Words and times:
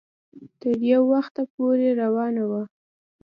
تر 0.61 0.77
يو 0.91 1.01
وخته 1.13 1.41
پورې 1.53 1.89
روانه 2.01 2.43
وه 2.49 2.63